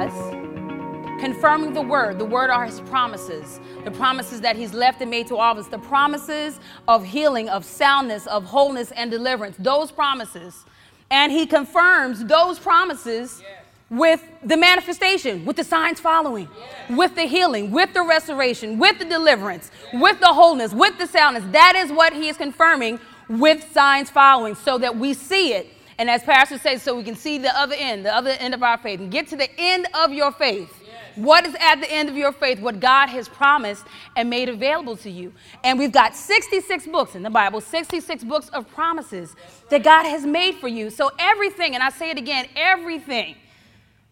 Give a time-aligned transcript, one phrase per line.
[0.00, 2.18] us, confirming the word.
[2.18, 5.58] The word are his promises, the promises that he's left and made to all of
[5.58, 9.56] us, the promises of healing, of soundness, of wholeness and deliverance.
[9.58, 10.64] Those promises.
[11.10, 13.42] And he confirms those promises
[13.90, 16.48] with the manifestation, with the signs following,
[16.88, 21.44] with the healing, with the restoration, with the deliverance, with the wholeness, with the soundness.
[21.50, 25.66] That is what he is confirming with signs following so that we see it.
[26.00, 28.62] And as Pastor says, so we can see the other end, the other end of
[28.62, 30.72] our faith, and get to the end of your faith.
[31.14, 32.58] What is at the end of your faith?
[32.58, 33.84] What God has promised
[34.16, 35.34] and made available to you.
[35.62, 39.36] And we've got 66 books in the Bible, 66 books of promises
[39.68, 40.88] that God has made for you.
[40.88, 43.36] So everything, and I say it again, everything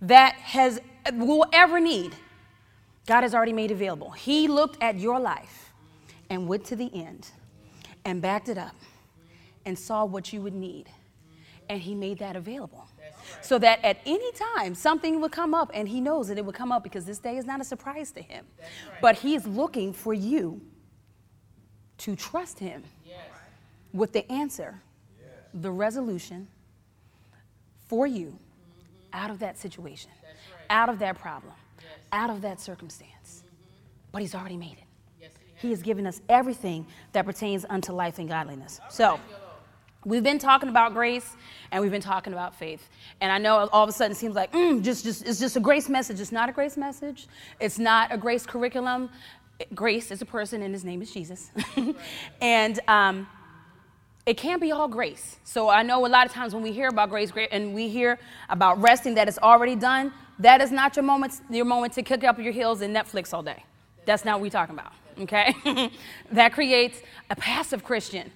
[0.03, 0.83] that has
[1.15, 2.15] will ever need,
[3.07, 4.11] God has already made available.
[4.11, 5.73] He looked at your life
[6.29, 7.31] and went to the end
[8.05, 8.77] and backed it up
[9.65, 10.91] and saw what you would need.
[11.69, 12.87] And he made that available.
[13.43, 16.55] So that at any time something would come up, and he knows that it would
[16.55, 18.47] come up because this day is not a surprise to him.
[19.03, 20.61] But he is looking for you
[21.99, 22.85] to trust him
[23.93, 24.81] with the answer,
[25.53, 26.49] the resolution
[27.87, 28.39] for you
[29.13, 30.11] out of that situation,
[30.71, 31.55] out of that problem,
[32.13, 33.45] out of that circumstance.
[34.13, 35.33] But he's already made it.
[35.57, 38.81] He has given us everything that pertains unto life and godliness.
[38.91, 39.19] So,
[40.05, 41.37] we've been talking about grace
[41.71, 42.89] and we've been talking about faith.
[43.21, 45.57] And I know all of a sudden it seems like, mm, just, just, it's just
[45.57, 46.21] a grace message.
[46.21, 47.27] It's not a grace message,
[47.61, 49.11] it's not a grace curriculum.
[49.75, 51.51] Grace is a person and his name is Jesus.
[52.41, 53.27] and um,
[54.25, 55.39] it can't be all grace.
[55.43, 58.21] So I know a lot of times when we hear about grace and we hear
[58.51, 62.23] about resting that it's already done, that is not your moment, your moment to kick
[62.23, 63.65] up your heels and Netflix all day.
[64.05, 65.91] That's not what we're talking about, okay?
[66.33, 67.01] that creates
[67.31, 68.31] a passive Christian,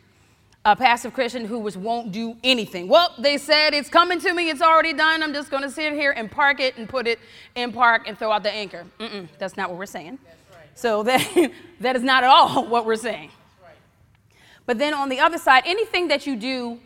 [0.65, 2.87] a passive Christian who was, won't do anything.
[2.87, 5.23] Well, they said it's coming to me, it's already done.
[5.23, 7.19] I'm just going to sit here and park it and put it
[7.55, 8.87] in park and throw out the anchor.
[9.01, 10.19] Mm-mm, that's not what we're saying.
[10.75, 13.31] So that, that is not at all what we're saying.
[14.65, 16.79] But then on the other side, anything that you do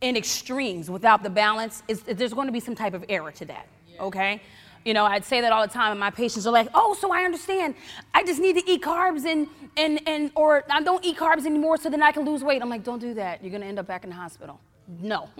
[0.00, 3.44] in extremes without the balance, is, there's going to be some type of error to
[3.46, 3.66] that,
[3.98, 4.40] okay?
[4.84, 7.12] You know, I'd say that all the time, and my patients are like, "Oh, so
[7.12, 7.74] I understand.
[8.12, 11.78] I just need to eat carbs and and and or I don't eat carbs anymore,
[11.78, 13.42] so then I can lose weight." I'm like, "Don't do that.
[13.42, 14.60] You're gonna end up back in the hospital."
[15.00, 15.30] No,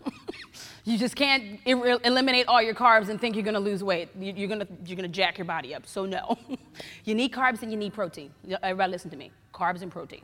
[0.84, 4.09] you just can't eliminate all your carbs and think you're gonna lose weight.
[4.19, 5.87] You're gonna you're gonna jack your body up.
[5.87, 6.38] So no,
[7.05, 8.31] you need carbs and you need protein.
[8.50, 9.31] Uh, Everybody, listen to me.
[9.53, 10.22] Carbs and protein.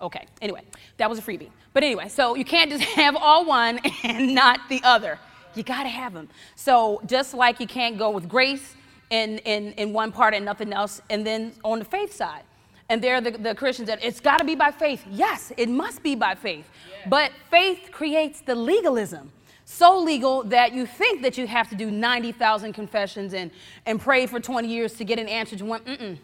[0.00, 0.60] Okay, anyway,
[0.98, 1.50] that was a freebie.
[1.72, 5.18] But anyway, so you can't just have all one and not the other.
[5.54, 6.28] You gotta have them.
[6.56, 8.74] So just like you can't go with grace
[9.10, 12.42] in, in, in one part and nothing else, and then on the faith side.
[12.88, 15.04] And they're the, the Christians that it's gotta be by faith.
[15.10, 16.68] Yes, it must be by faith.
[16.88, 17.08] Yeah.
[17.08, 19.30] But faith creates the legalism
[19.64, 23.50] so legal that you think that you have to do 90,000 confessions and,
[23.86, 25.80] and pray for 20 years to get an answer to one.
[25.80, 26.18] Mm-mm.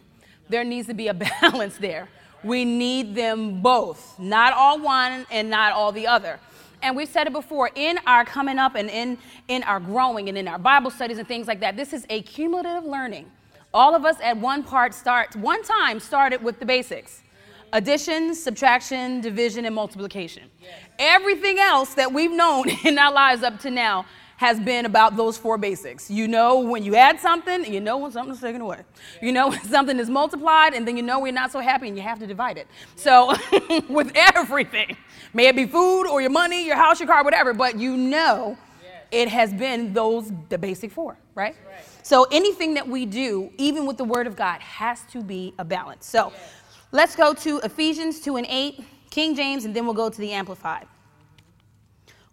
[0.49, 2.09] There needs to be a balance there.
[2.43, 6.41] We need them both, not all one and not all the other.
[6.83, 9.19] And we've said it before in our coming up and in,
[9.49, 12.23] in our growing and in our Bible studies and things like that, this is a
[12.23, 13.31] cumulative learning.
[13.73, 17.23] All of us at one part start, one time started with the basics
[17.73, 20.43] addition, subtraction, division, and multiplication.
[20.61, 20.73] Yes.
[20.99, 24.07] Everything else that we've known in our lives up to now
[24.41, 26.11] has been about those four basics.
[26.11, 28.78] You know when you add something, you know when something's taken away.
[28.78, 29.27] Yeah.
[29.27, 31.97] You know when something is multiplied, and then you know we're not so happy, and
[31.97, 32.67] you have to divide it.
[32.97, 33.03] Yeah.
[33.03, 33.34] So,
[33.91, 34.97] with everything,
[35.34, 38.56] may it be food or your money, your house, your car, whatever, but you know
[38.83, 39.03] yes.
[39.11, 41.55] it has been those, the basic four, right?
[41.67, 41.84] right?
[42.03, 45.67] So, anything that we do, even with the Word of God, has to be a
[45.67, 46.06] balance.
[46.06, 46.55] So, yes.
[46.93, 50.32] let's go to Ephesians 2 and 8, King James, and then we'll go to the
[50.32, 50.87] Amplified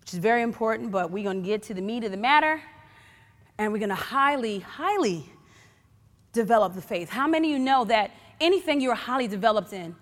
[0.08, 2.62] which is very important, but we're going to get to the meat of the matter
[3.58, 5.26] and we're going to highly, highly
[6.32, 7.10] develop the faith.
[7.10, 9.94] How many of you know that anything you're highly developed in,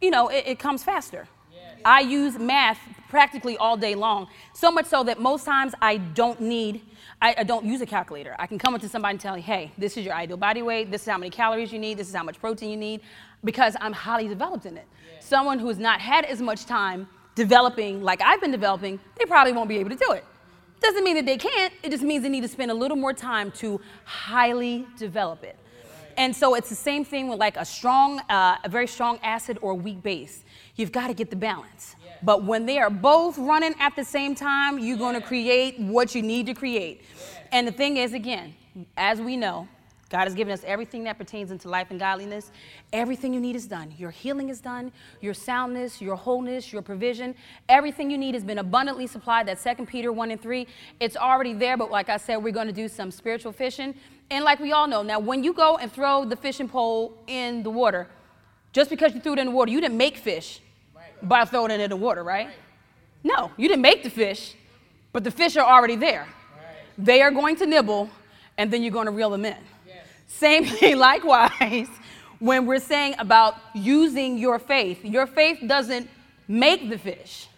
[0.00, 1.26] you know, it, it comes faster?
[1.52, 1.80] Yes.
[1.84, 2.78] I use math
[3.08, 6.80] practically all day long, so much so that most times I don't need,
[7.20, 8.36] I, I, don't use a calculator.
[8.38, 10.62] I can come up to somebody and tell you, hey, this is your ideal body
[10.62, 13.00] weight, this is how many calories you need, this is how much protein you need,
[13.42, 14.86] because I'm highly developed in it.
[15.12, 15.26] Yes.
[15.26, 19.68] Someone who's not had as much time developing like I've been developing, they probably won't
[19.68, 20.24] be able to do it.
[20.80, 23.12] Doesn't mean that they can't, it just means they need to spend a little more
[23.12, 25.56] time to highly develop it.
[26.16, 29.58] And so it's the same thing with like a strong, uh, a very strong acid
[29.62, 30.44] or weak base.
[30.76, 31.96] You've got to get the balance.
[32.22, 36.14] But when they are both running at the same time, you're going to create what
[36.14, 37.02] you need to create.
[37.50, 38.54] And the thing is, again,
[38.96, 39.68] as we know,
[40.12, 42.52] God has given us everything that pertains into life and godliness.
[42.92, 43.94] Everything you need is done.
[43.96, 44.92] Your healing is done,
[45.22, 47.34] your soundness, your wholeness, your provision.
[47.70, 49.48] Everything you need has been abundantly supplied.
[49.48, 50.66] That's 2 Peter 1 and 3.
[51.00, 53.94] It's already there, but like I said, we're going to do some spiritual fishing.
[54.30, 57.62] And like we all know, now when you go and throw the fishing pole in
[57.62, 58.06] the water,
[58.74, 60.60] just because you threw it in the water, you didn't make fish
[61.22, 62.50] by throwing it in the water, right?
[63.24, 64.56] No, you didn't make the fish,
[65.10, 66.28] but the fish are already there.
[66.98, 68.10] They are going to nibble,
[68.58, 69.56] and then you're going to reel them in.
[70.32, 71.88] Same thing, likewise,
[72.38, 75.04] when we're saying about using your faith.
[75.04, 76.08] Your faith doesn't
[76.48, 77.48] make the fish,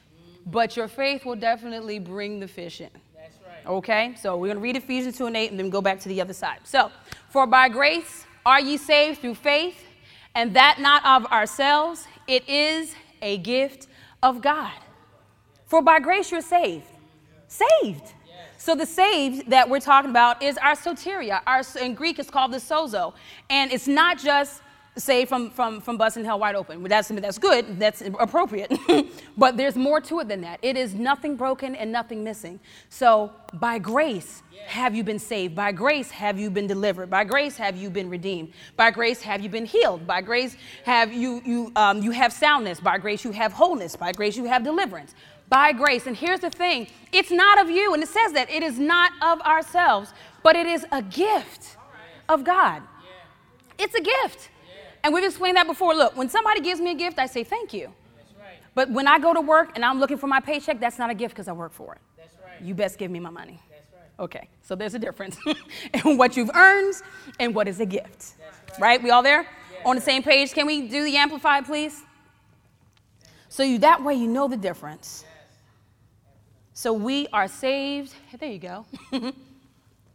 [0.47, 2.91] but your faith will definitely bring the fish in.
[3.17, 3.67] That's right.
[3.67, 4.15] Okay?
[4.21, 6.21] So we're going to read Ephesians 2 and 8 and then go back to the
[6.21, 6.61] other side.
[6.65, 6.91] So,
[7.31, 9.83] for by grace are ye saved through faith,
[10.35, 13.87] and that not of ourselves, it is a gift
[14.23, 14.73] of God.
[15.67, 16.87] For by grace you're saved.
[17.49, 18.13] Saved.
[18.65, 21.43] So the saved that we're talking about is our soteria.
[21.47, 23.13] Our, in Greek, it's called the sozo.
[23.51, 24.63] And it's not just
[24.97, 26.83] saved from, from, from busting hell wide open.
[26.85, 28.73] That's, that's good, that's appropriate.
[29.37, 30.61] but there's more to it than that.
[30.63, 32.59] It is nothing broken and nothing missing.
[32.89, 35.55] So by grace have you been saved.
[35.55, 37.11] By grace have you been delivered.
[37.11, 38.55] By grace have you been redeemed.
[38.79, 40.07] By grace have you been healed.
[40.07, 42.81] By grace have you, you, um, you have soundness.
[42.81, 43.95] By grace you have wholeness.
[43.95, 45.15] By grace you have deliverance
[45.55, 46.09] by grace.
[46.09, 47.95] And here's the thing it's not of you.
[47.95, 50.13] And it says that it is not of ourselves,
[50.43, 51.77] but it is a gift
[52.29, 52.83] of God.
[53.79, 54.51] It's a gift.
[55.05, 55.95] And we've explained that before.
[55.95, 57.93] Look, when somebody gives me a gift, I say thank you.
[58.75, 61.15] But when I go to work and I'm looking for my paycheck, that's not a
[61.15, 62.01] gift because I work for it.
[62.61, 63.61] You best give me my money.
[64.19, 65.37] Okay, so there's a difference
[66.05, 66.95] in what you've earned
[67.39, 68.35] and what is a gift.
[68.81, 69.01] Right.
[69.01, 69.47] We all there?
[69.85, 70.53] On the same page?
[70.53, 72.03] Can we do the amplified, please?
[73.49, 75.25] So you, that way you know the difference.
[76.75, 78.13] So we are saved.
[78.39, 78.85] There you go.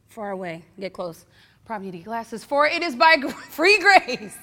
[0.09, 0.63] Far away.
[0.77, 1.25] Get close.
[1.65, 2.43] Probably need to get glasses.
[2.43, 3.15] For it is by
[3.49, 4.35] free grace,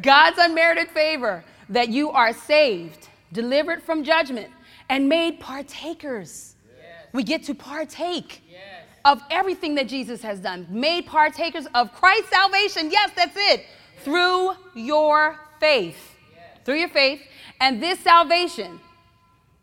[0.00, 4.48] God's unmerited favor, that you are saved, delivered from judgment,
[4.88, 6.54] and made partakers.
[6.76, 7.08] Yes.
[7.12, 8.60] We get to partake yes.
[9.04, 12.90] of everything that Jesus has done, made partakers of Christ's salvation.
[12.90, 13.60] Yes, that's it.
[13.60, 14.04] Yes.
[14.04, 16.16] Through your faith.
[16.64, 17.20] Through your faith.
[17.60, 18.78] And this salvation,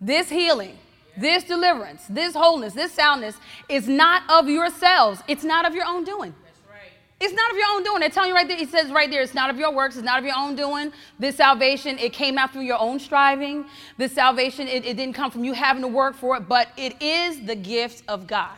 [0.01, 0.77] this healing,
[1.17, 3.35] this deliverance, this wholeness, this soundness
[3.67, 5.21] is not of yourselves.
[5.27, 6.33] It's not of your own doing.
[7.21, 7.99] It's not of your own doing.
[7.99, 10.03] They're telling you right there, it says right there, it's not of your works, it's
[10.03, 10.91] not of your own doing.
[11.19, 13.65] This salvation, it came out through your own striving.
[13.97, 16.99] This salvation, it, it didn't come from you having to work for it, but it
[16.99, 18.49] is the gift of God.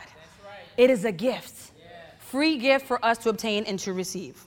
[0.42, 0.60] Right.
[0.78, 1.72] It is a gift.
[1.78, 1.90] Yeah.
[2.20, 4.42] Free gift for us to obtain and to receive.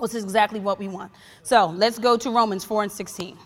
[0.00, 1.10] This is exactly what we want.
[1.42, 3.36] So let's go to Romans 4 and 16.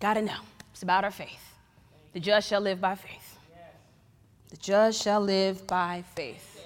[0.00, 0.40] Gotta know.
[0.72, 1.45] It's about our faith.
[2.16, 3.38] The just shall live by faith.
[4.48, 6.64] The just shall live by faith.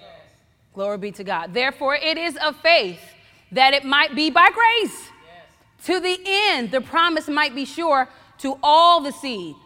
[0.73, 1.53] Glory be to God.
[1.53, 3.01] Therefore, it is of faith
[3.51, 5.09] that it might be by grace.
[5.87, 8.09] To the end, the promise might be sure
[8.39, 9.57] to all the seed,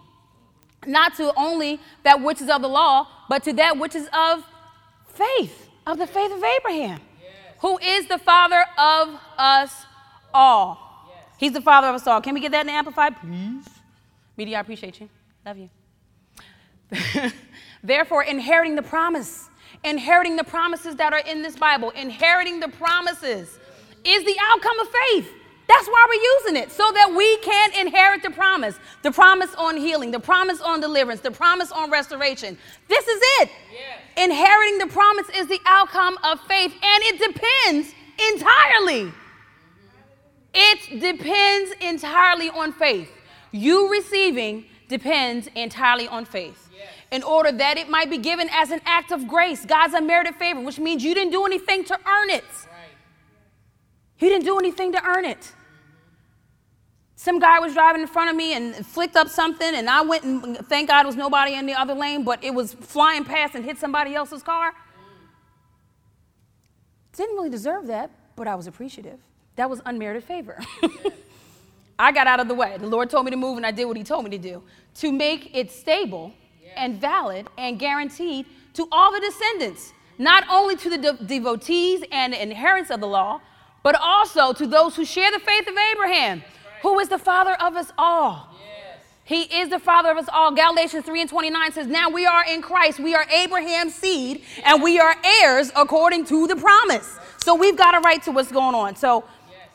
[0.87, 4.43] not to only that which is of the law, but to that which is of
[5.09, 6.99] faith, of the faith of Abraham,
[7.59, 9.85] who is the father of us
[10.33, 11.13] all.
[11.37, 12.23] He's the father of us all.
[12.23, 13.69] Can we get that in the Amplified, please?
[14.35, 15.11] Media, I appreciate you.
[15.47, 15.71] Love you.
[17.83, 19.49] Therefore, inheriting the promise,
[19.83, 23.59] inheriting the promises that are in this Bible, inheriting the promises
[24.05, 25.31] is the outcome of faith.
[25.67, 29.77] That's why we're using it, so that we can inherit the promise the promise on
[29.77, 32.59] healing, the promise on deliverance, the promise on restoration.
[32.89, 33.51] This is it.
[33.73, 34.25] Yes.
[34.25, 37.95] Inheriting the promise is the outcome of faith, and it depends
[38.33, 39.13] entirely.
[40.55, 43.11] It depends entirely on faith.
[43.51, 46.71] You receiving depends entirely on faith.
[46.73, 46.89] Yes.
[47.11, 50.61] In order that it might be given as an act of grace, God's unmerited favor,
[50.61, 52.45] which means you didn't do anything to earn it.
[52.45, 52.95] Right.
[54.21, 55.53] You didn't do anything to earn it.
[57.17, 60.25] Some guy was driving in front of me and flicked up something, and I went
[60.25, 63.55] and thank God it was nobody in the other lane, but it was flying past
[63.55, 64.73] and hit somebody else's car.
[67.17, 69.19] Didn't really deserve that, but I was appreciative.
[69.57, 70.63] That was unmerited favor.
[71.99, 72.77] I got out of the way.
[72.79, 74.63] The Lord told me to move, and I did what He told me to do
[74.97, 76.33] to make it stable
[76.77, 82.33] and valid and guaranteed to all the descendants, not only to the de- devotees and
[82.33, 83.41] the inheritors of the law,
[83.83, 86.43] but also to those who share the faith of Abraham,
[86.83, 88.51] who is the father of us all.
[89.27, 90.53] He is the father of us all.
[90.53, 93.01] Galatians 3 and 29 says, Now we are in Christ.
[93.01, 97.19] We are Abraham's seed, and we are heirs according to the promise.
[97.39, 98.97] So we've got a right to what's going on.
[98.97, 99.25] So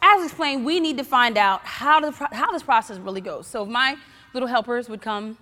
[0.01, 3.47] as explained, we need to find out how, how this process really goes.
[3.47, 3.95] So my
[4.33, 5.37] little helpers would come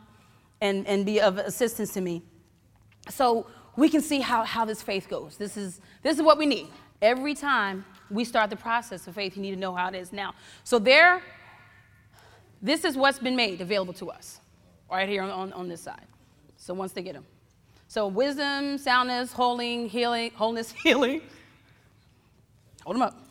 [0.62, 2.24] and, and be of assistance to me.
[3.10, 5.38] So we can see how, how this faith goes.
[5.38, 6.68] This is, this is what we need.
[7.02, 10.12] Every time we start the process of faith, you need to know how it is
[10.12, 10.34] now.
[10.64, 11.22] So there,
[12.62, 14.40] this is what's been made available to us,
[14.90, 16.08] right here on, on this side.
[16.56, 17.26] So once they get them.
[17.88, 21.22] So wisdom, soundness, holding, healing, wholeness, healing.
[22.84, 23.27] Hold them up.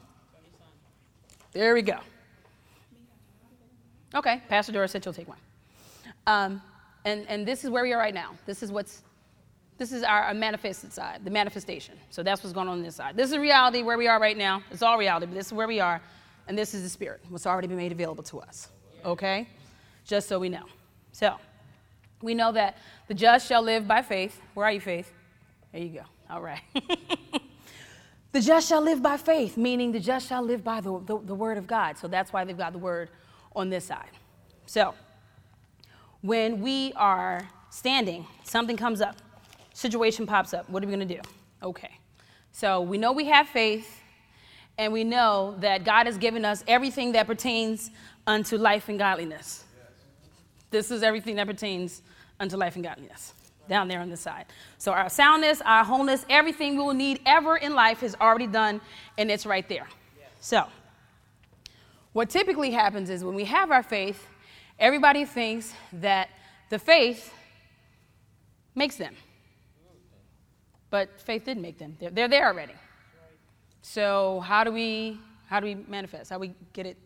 [1.57, 1.99] There we go.
[4.15, 5.39] Okay, Pastor Dora said she'll take one.
[6.27, 6.61] Um,
[7.07, 8.33] and, and this is where we are right now.
[8.45, 9.03] This is what's
[9.79, 11.97] this is our, manifested side, the manifestation.
[12.11, 13.17] So that's what's going on on this side.
[13.17, 14.63] This is reality where we are right now.
[14.71, 16.01] It's all reality, but this is where we are.
[16.49, 18.69] And this is the spirit, what's already been made available to us.
[19.05, 19.47] Okay?
[20.07, 20.65] Just so we know.
[21.13, 21.37] So
[22.23, 24.41] we know that the just shall live by faith.
[24.55, 25.13] Where are you, faith?
[25.73, 26.05] There you go.
[26.31, 26.63] All right.
[28.37, 31.35] the just shall live by faith, meaning the just shall live by the, the, the
[31.35, 31.97] word of God.
[31.97, 33.09] So that's why they've got the word
[33.55, 34.11] on this side.
[34.67, 34.93] So
[36.21, 39.17] when we are standing, something comes up
[39.73, 40.69] situation pops up.
[40.69, 41.21] What are we going to do?
[41.63, 41.99] Okay.
[42.53, 44.03] So we know we have faith,
[44.77, 47.91] and we know that God has given us everything that pertains
[48.27, 49.65] unto life and godliness.
[49.79, 49.91] Yes.
[50.71, 52.03] This is everything that pertains
[52.39, 53.33] unto life and godliness
[53.69, 54.47] down there on the side.
[54.79, 58.81] So our soundness, our wholeness, everything we will need ever in life is already done,
[59.19, 59.87] and it's right there.
[60.41, 60.67] So
[62.13, 64.27] what typically happens is when we have our faith,
[64.79, 66.31] everybody thinks that
[66.71, 67.33] the faith
[68.75, 69.15] makes them.
[70.91, 71.97] But faith didn't make them.
[71.99, 72.75] They're, they're there already.
[73.83, 76.31] So how do we how do we manifest?
[76.31, 76.97] How do we get it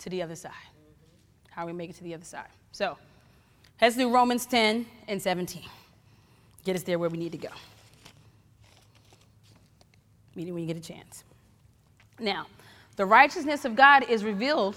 [0.00, 0.52] to the other side?
[1.50, 2.48] How do we make it to the other side?
[2.72, 2.98] So
[3.80, 5.62] let's do Romans 10 and 17.
[6.68, 7.48] Get us there where we need to go.
[10.34, 11.24] Meaning when you get a chance.
[12.20, 12.46] Now,
[12.96, 14.76] the righteousness of God is revealed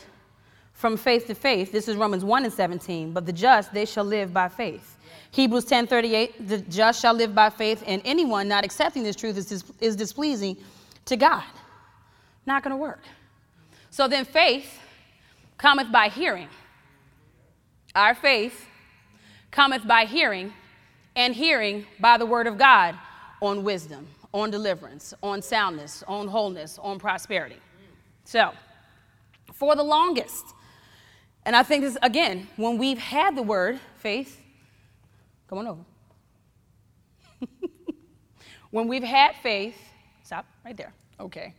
[0.71, 1.73] from faith to faith.
[1.73, 3.11] This is Romans 1 and 17.
[3.11, 4.97] But the just, they shall live by faith.
[5.31, 9.47] Hebrews 10:38, the just shall live by faith, and anyone not accepting this truth is,
[9.47, 10.55] dis- is displeasing
[11.07, 11.43] to God.
[12.45, 13.03] Not going to work.
[13.89, 14.79] So then faith
[15.57, 16.47] cometh by hearing.
[17.93, 18.65] Our faith
[19.51, 20.53] cometh by hearing,
[21.15, 22.97] and hearing by the word of God
[23.41, 27.57] on wisdom, on deliverance, on soundness, on wholeness, on prosperity.
[28.23, 28.51] So,
[29.53, 30.45] for the longest,
[31.45, 34.41] and I think this, again, when we've had the word, faith,
[35.51, 35.81] Come on over.
[38.71, 39.75] when we've had faith,
[40.23, 40.93] stop right there.
[41.19, 41.53] Okay.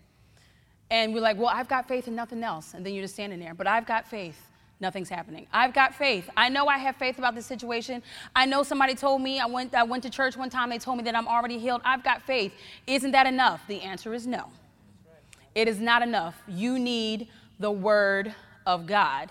[0.91, 2.73] And we're like, well, I've got faith in nothing else.
[2.73, 3.53] And then you're just standing there.
[3.53, 4.49] But I've got faith.
[4.83, 5.47] Nothing's happening.
[5.53, 6.29] I've got faith.
[6.37, 8.03] I know I have faith about this situation.
[8.35, 10.99] I know somebody told me, I went, I went to church one time, they told
[10.99, 11.83] me that I'm already healed.
[11.85, 12.53] I've got faith.
[12.89, 13.63] Isn't that enough?
[13.69, 14.49] The answer is no.
[15.55, 16.43] It is not enough.
[16.49, 17.29] You need
[17.61, 18.35] the Word
[18.67, 19.31] of God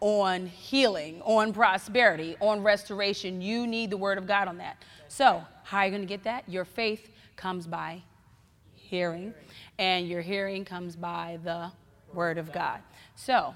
[0.00, 3.42] on healing, on prosperity, on restoration.
[3.42, 4.82] You need the word of God on that.
[5.08, 6.48] So, how are you going to get that?
[6.48, 8.02] Your faith comes by
[8.74, 9.34] hearing,
[9.78, 11.72] and your hearing comes by the
[12.14, 12.80] word of God.
[13.16, 13.54] So,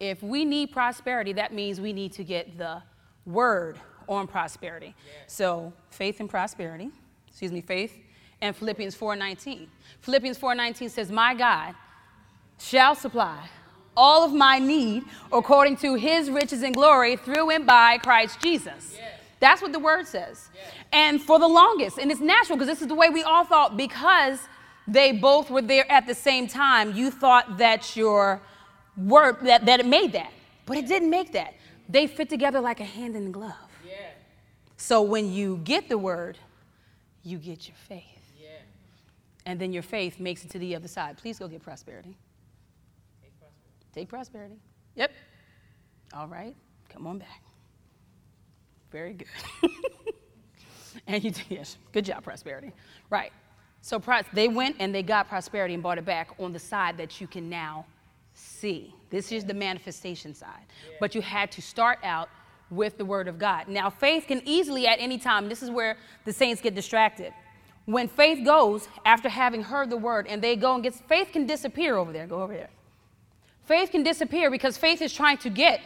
[0.00, 2.82] if we need prosperity, that means we need to get the
[3.26, 4.94] word on prosperity.
[5.26, 6.90] So, faith and prosperity,
[7.28, 7.98] excuse me, faith
[8.40, 9.68] and Philippians 4:19.
[10.00, 11.74] Philippians 4:19 says, "My God
[12.58, 13.48] shall supply
[13.96, 18.96] all of my need according to his riches and glory through and by Christ Jesus.
[19.40, 20.48] That's what the word says.
[20.92, 23.76] And for the longest, and it's natural because this is the way we all thought,
[23.76, 24.40] because
[24.86, 28.40] they both were there at the same time, you thought that your
[28.96, 30.32] word, that, that it made that.
[30.66, 31.54] But it didn't make that.
[31.88, 33.54] They fit together like a hand in the glove.
[34.76, 36.36] So when you get the word,
[37.22, 38.04] you get your faith.
[39.46, 41.18] And then your faith makes it to the other side.
[41.18, 42.16] Please go get prosperity.
[43.92, 44.56] Take prosperity.
[44.94, 45.12] Yep.
[46.14, 46.54] All right.
[46.88, 47.42] Come on back.
[48.90, 49.28] Very good.
[51.06, 51.76] and you did, yes.
[51.92, 52.72] Good job, prosperity.
[53.10, 53.32] Right.
[53.82, 57.20] So they went and they got prosperity and brought it back on the side that
[57.20, 57.84] you can now
[58.34, 58.94] see.
[59.10, 60.66] This is the manifestation side.
[61.00, 62.28] But you had to start out
[62.70, 63.68] with the word of God.
[63.68, 67.32] Now, faith can easily at any time, this is where the saints get distracted.
[67.86, 71.46] When faith goes after having heard the word and they go and get faith can
[71.46, 72.26] disappear over there.
[72.26, 72.70] Go over there.
[73.66, 75.80] Faith can disappear because faith is trying to get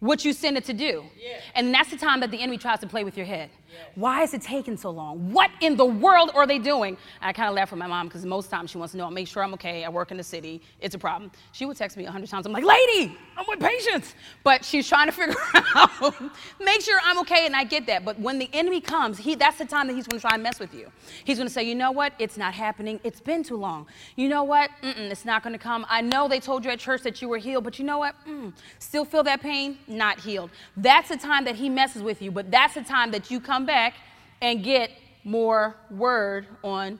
[0.00, 1.04] what you send it to do.
[1.18, 1.40] Yeah.
[1.54, 3.50] And that's the time that the enemy tries to play with your head.
[3.94, 5.32] Why is it taking so long?
[5.32, 6.96] What in the world are they doing?
[7.20, 9.28] I kind of laugh at my mom because most times she wants to know, make
[9.28, 9.84] sure I'm okay.
[9.84, 10.62] I work in the city.
[10.80, 11.30] It's a problem.
[11.52, 12.46] She would text me a hundred times.
[12.46, 14.14] I'm like, lady, I'm with patience.
[14.44, 15.34] But she's trying to figure
[15.74, 16.14] out,
[16.60, 17.46] make sure I'm okay.
[17.46, 18.04] And I get that.
[18.04, 20.42] But when the enemy comes, he, that's the time that he's going to try and
[20.42, 20.90] mess with you.
[21.24, 22.12] He's going to say, you know what?
[22.18, 23.00] It's not happening.
[23.04, 23.86] It's been too long.
[24.16, 24.70] You know what?
[24.82, 25.84] Mm-mm, it's not going to come.
[25.88, 28.14] I know they told you at church that you were healed, but you know what?
[28.26, 29.78] Mm, still feel that pain?
[29.88, 30.50] not healed.
[30.76, 33.65] That's the time that he messes with you, but that's the time that you come
[33.66, 33.94] back
[34.40, 34.90] and get
[35.24, 36.98] more word on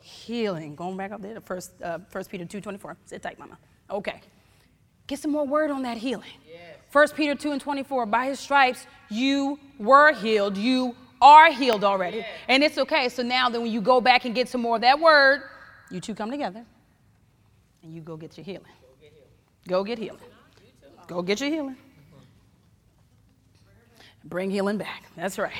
[0.00, 0.74] healing.
[0.74, 2.96] Going back up there to first, uh, first Peter 2 24.
[3.06, 3.58] Sit tight, mama.
[3.90, 4.20] Okay.
[5.06, 6.30] Get some more word on that healing.
[6.90, 8.06] First Peter 2 and 24.
[8.06, 10.56] By his stripes you were healed.
[10.56, 12.24] You are healed already.
[12.48, 13.08] And it's okay.
[13.08, 15.42] So now then when you go back and get some more of that word,
[15.90, 16.64] you two come together
[17.82, 18.72] and you go get your healing.
[19.68, 20.20] Go get healing.
[21.06, 21.76] Go get your healing.
[24.24, 25.04] Bring healing back.
[25.16, 25.52] That's right.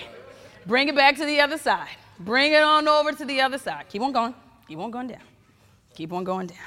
[0.67, 1.97] Bring it back to the other side.
[2.19, 3.87] Bring it on over to the other side.
[3.89, 4.35] Keep on going.
[4.67, 5.23] Keep on going down.
[5.95, 6.59] Keep on going down.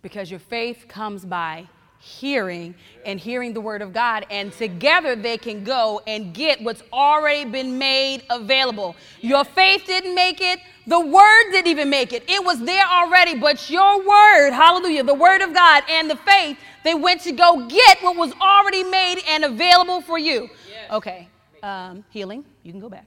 [0.00, 1.68] Because your faith comes by
[2.02, 2.74] hearing
[3.06, 7.48] and hearing the word of God, and together they can go and get what's already
[7.48, 8.96] been made available.
[9.20, 12.28] Your faith didn't make it, the word didn't even make it.
[12.28, 16.58] It was there already, but your word, hallelujah, the word of God and the faith,
[16.82, 20.50] they went to go get what was already made and available for you.
[20.92, 21.26] Okay,
[21.62, 23.06] um, healing, you can go back.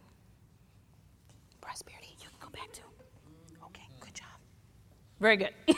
[1.62, 2.82] Prosperity, you can go back too.
[3.66, 4.26] Okay, good job.
[5.20, 5.52] Very good.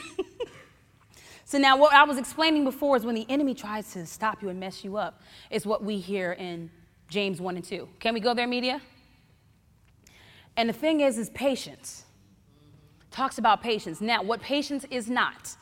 [1.43, 4.47] so now, what I was explaining before is when the enemy tries to stop you
[4.47, 5.21] and mess you up,
[5.51, 6.71] is what we hear in
[7.09, 7.89] James 1 and 2.
[7.99, 8.81] Can we go there, media?
[10.55, 12.05] And the thing is, is patience.
[13.11, 13.99] Talks about patience.
[13.99, 15.57] Now, what patience is not,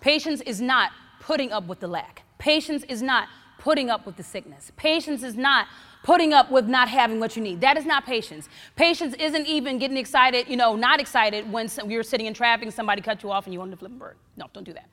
[0.00, 2.22] patience is not putting up with the lack.
[2.38, 3.26] Patience is not
[3.58, 4.72] putting up with the sickness.
[4.76, 5.66] Patience is not
[6.02, 7.60] putting up with not having what you need.
[7.60, 8.48] That is not patience.
[8.76, 12.74] Patience isn't even getting excited, you know, not excited when you're sitting in traffic and
[12.74, 14.16] somebody cut you off and you want to flip a bird.
[14.36, 14.88] No, don't do that.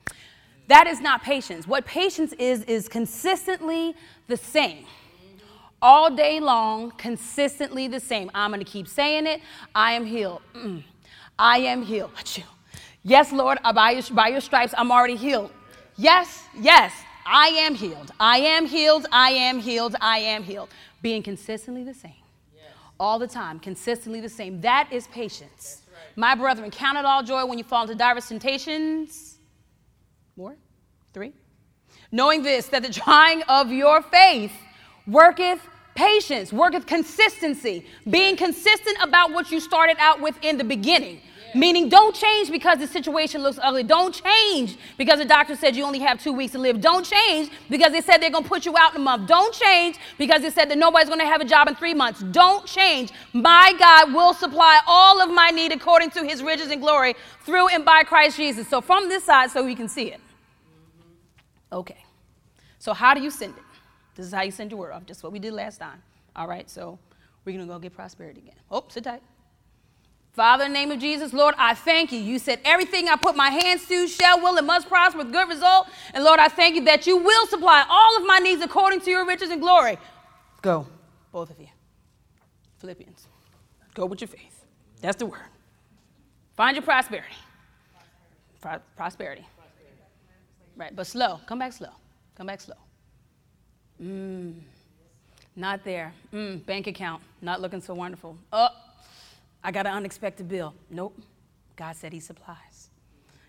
[0.68, 1.68] That is not patience.
[1.68, 3.96] What patience is, is consistently
[4.28, 4.86] the same
[5.82, 8.32] all day long, consistently the same.
[8.34, 9.42] I'm going to keep saying it.
[9.76, 10.42] I am healed.
[10.56, 10.84] Mm.
[11.38, 12.12] I am healed.
[13.04, 15.52] Yes, Lord, by your, by your stripes, I'm already healed.
[15.96, 16.92] Yes, yes,
[17.26, 18.12] I am healed.
[18.20, 19.06] I am healed.
[19.12, 19.96] I am healed.
[20.02, 20.70] I am healed.
[21.06, 22.24] Being consistently the same.
[22.56, 22.66] Yes.
[23.00, 24.60] All the time, consistently the same.
[24.62, 25.84] That is patience.
[25.88, 26.18] Right.
[26.18, 29.38] My brethren, count it all joy when you fall into diverse temptations.
[30.36, 30.56] More?
[31.14, 31.34] Three?
[32.12, 34.52] Knowing this, that the trying of your faith
[35.06, 35.60] worketh
[35.94, 41.22] patience, worketh consistency, being consistent about what you started out with in the beginning.
[41.56, 43.84] Meaning, don't change because the situation looks ugly.
[43.84, 46.82] Don't change because the doctor said you only have two weeks to live.
[46.82, 49.30] Don't change because they said they're going to put you out in a month.
[49.30, 52.20] Don't change because they said that nobody's going to have a job in three months.
[52.20, 53.14] Don't change.
[53.32, 57.16] My God will supply all of my need according to his riches and glory
[57.46, 58.68] through and by Christ Jesus.
[58.68, 60.20] So, from this side, so we can see it.
[61.72, 62.04] Okay.
[62.80, 63.64] So, how do you send it?
[64.16, 66.02] This is how you send your word off, just what we did last time.
[66.36, 67.00] All right, so
[67.46, 68.56] we're going to go get prosperity again.
[68.70, 69.22] Oh, sit tight.
[70.36, 72.20] Father, in the name of Jesus, Lord, I thank you.
[72.20, 75.48] You said everything I put my hands to shall, will, and must prosper with good
[75.48, 75.88] result.
[76.14, 79.10] And Lord, I thank you that you will supply all of my needs according to
[79.10, 79.98] your riches and glory.
[80.62, 80.88] Go,
[81.32, 81.70] both of you.
[82.80, 83.28] Philippians.
[83.94, 84.66] Go with your faith.
[85.00, 85.40] That's the word.
[86.58, 87.36] Find your prosperity.
[88.60, 89.46] Pro- prosperity.
[90.76, 91.40] Right, but slow.
[91.46, 91.92] Come back slow.
[92.36, 92.76] Come back slow.
[94.04, 94.56] Mm,
[95.56, 96.14] not there.
[96.34, 98.38] Mm, bank account, not looking so wonderful.
[98.52, 98.68] Oh,
[99.66, 100.76] I got an unexpected bill.
[100.90, 101.20] Nope.
[101.76, 102.90] God said He supplies.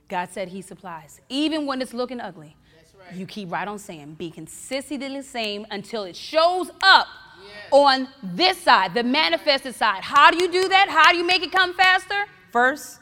[0.08, 1.20] God said He supplies.
[1.28, 2.56] Even when it's looking ugly,
[2.98, 3.14] right.
[3.14, 7.06] you keep right on saying, be consistently the same until it shows up
[7.42, 7.68] yes.
[7.70, 10.02] on this side, the manifested side.
[10.02, 10.88] How do you do that?
[10.88, 12.24] How do you make it come faster?
[12.50, 12.98] First,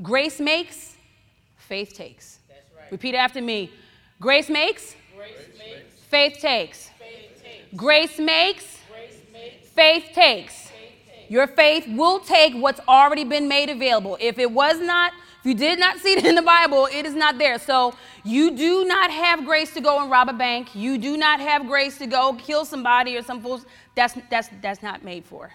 [0.00, 0.94] grace makes,
[1.56, 2.38] faith takes.
[2.48, 2.92] Right.
[2.92, 3.72] Repeat after me.
[4.20, 6.90] Grace makes, grace makes Faith takes.
[6.90, 7.74] Faith takes.
[7.76, 8.78] Grace, makes.
[8.88, 9.68] Grace makes.
[9.70, 10.63] Faith takes.
[11.28, 14.16] Your faith will take what's already been made available.
[14.20, 17.14] If it was not, if you did not see it in the Bible, it is
[17.14, 17.58] not there.
[17.58, 20.74] So you do not have grace to go and rob a bank.
[20.74, 23.66] You do not have grace to go kill somebody or some fools.
[23.94, 25.52] That's that's that's not made for.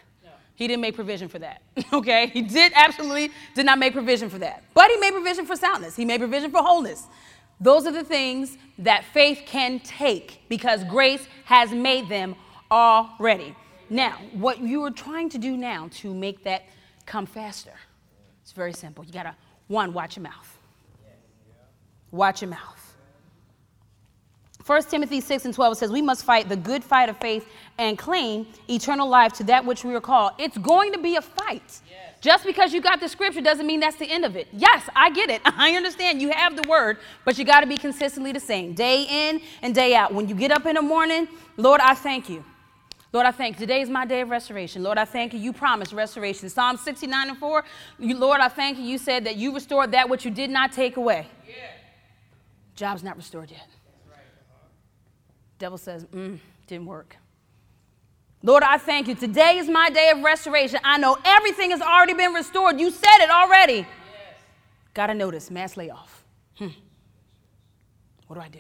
[0.60, 1.62] He didn't make provision for that.
[1.94, 2.28] okay?
[2.28, 4.62] He did absolutely did not make provision for that.
[4.74, 5.96] But he made provision for soundness.
[5.96, 7.08] He made provision for wholeness.
[7.62, 12.36] Those are the things that faith can take because grace has made them
[12.70, 13.56] already.
[13.90, 16.66] Now, what you are trying to do now to make that
[17.06, 17.74] come faster,
[18.42, 19.04] it's very simple.
[19.04, 19.36] You gotta,
[19.68, 20.58] one, watch your mouth.
[22.12, 22.80] Watch your mouth.
[24.66, 27.48] 1 Timothy 6 and 12 says, We must fight the good fight of faith
[27.80, 30.34] and claim eternal life to that which we are called.
[30.38, 31.82] It's going to be a fight.
[32.22, 34.48] Just because you got the scripture doesn't mean that's the end of it.
[34.52, 35.42] Yes, I get it.
[35.46, 39.08] I understand you have the word, but you got to be consistently the same, day
[39.10, 40.14] in and day out.
[40.14, 42.44] When you get up in the morning, Lord, I thank you.
[43.12, 43.66] Lord, I thank you.
[43.66, 44.84] Today is my day of restoration.
[44.84, 45.40] Lord, I thank you.
[45.40, 46.48] You promised restoration.
[46.48, 47.64] Psalm 69 and 4.
[47.98, 48.84] You, Lord, I thank you.
[48.84, 51.28] You said that you restored that which you did not take away.
[51.48, 51.56] Yeah.
[52.76, 53.68] Job's not restored yet.
[54.08, 54.20] Right.
[55.58, 57.18] Devil says, mm, didn't work.
[58.44, 59.16] Lord, I thank you.
[59.16, 60.80] Today is my day of restoration.
[60.84, 62.80] I know everything has already been restored.
[62.80, 63.74] You said it already.
[63.74, 63.88] Yes.
[64.94, 66.24] Gotta notice mass layoff.
[66.58, 66.68] Hmm.
[68.28, 68.60] What do I do?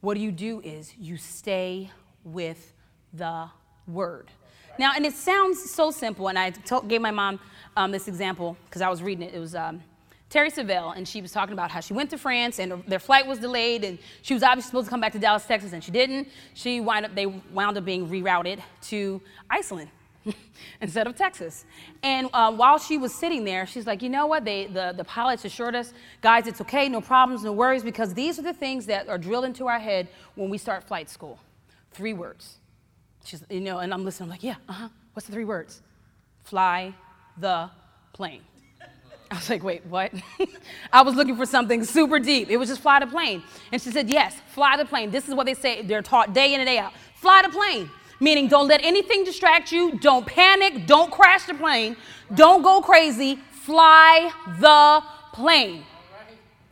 [0.00, 1.90] What do you do is you stay
[2.22, 2.72] with
[3.16, 3.48] the
[3.86, 4.30] word.
[4.78, 7.40] Now, and it sounds so simple, and I told, gave my mom
[7.76, 9.34] um, this example because I was reading it.
[9.34, 9.82] It was um,
[10.30, 13.26] Terri Savelle, and she was talking about how she went to France and their flight
[13.26, 15.90] was delayed, and she was obviously supposed to come back to Dallas, Texas, and she
[15.90, 16.28] didn't.
[16.54, 19.88] She wound up, they wound up being rerouted to Iceland
[20.80, 21.64] instead of Texas.
[22.02, 24.44] And uh, while she was sitting there, she's like, you know what?
[24.44, 28.38] They, the, the pilots assured us, guys, it's okay, no problems, no worries, because these
[28.38, 31.38] are the things that are drilled into our head when we start flight school.
[31.92, 32.58] Three words
[33.26, 34.28] She's, you know, and I'm listening.
[34.28, 34.88] I'm like, yeah, uh huh.
[35.12, 35.82] What's the three words?
[36.44, 36.94] Fly
[37.38, 37.68] the
[38.12, 38.42] plane.
[39.32, 40.12] I was like, wait, what?
[40.92, 42.50] I was looking for something super deep.
[42.50, 43.42] It was just fly the plane.
[43.72, 45.10] And she said, yes, fly the plane.
[45.10, 45.82] This is what they say.
[45.82, 46.92] They're taught day in and day out.
[47.16, 47.90] Fly the plane.
[48.20, 49.98] Meaning, don't let anything distract you.
[49.98, 50.86] Don't panic.
[50.86, 51.96] Don't crash the plane.
[52.32, 53.40] Don't go crazy.
[53.50, 55.82] Fly the plane.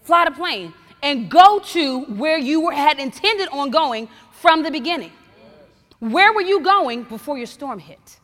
[0.03, 0.73] Fly the plane.
[1.03, 5.11] And go to where you had intended on going from the beginning.
[6.11, 8.21] Where were you going before your storm hit?